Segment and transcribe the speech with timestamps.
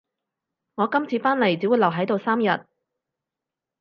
[0.73, 2.65] 我今次返嚟只會留喺度三日